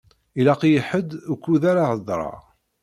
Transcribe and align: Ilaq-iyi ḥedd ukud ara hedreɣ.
Ilaq-iyi 0.39 0.81
ḥedd 0.89 1.09
ukud 1.33 1.63
ara 1.71 1.83
hedreɣ. 1.91 2.39